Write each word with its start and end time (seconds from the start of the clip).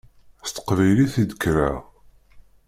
S 0.47 0.49
teqbaylit 0.51 1.15
i 1.23 1.23
d-kkreɣ. 1.29 1.75